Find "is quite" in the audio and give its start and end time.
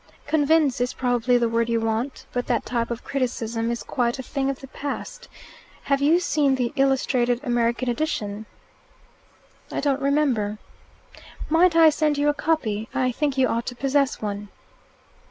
3.69-4.17